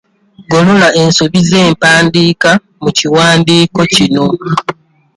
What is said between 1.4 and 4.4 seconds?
z'empandiika mu kiwandiiko kino.